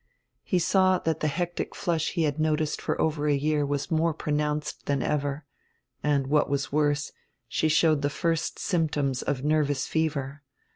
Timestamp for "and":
6.01-6.25